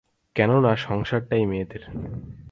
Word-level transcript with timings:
কেননা 0.35 0.71
সংসারটাই 0.77 1.43
মেয়েদের। 1.45 1.83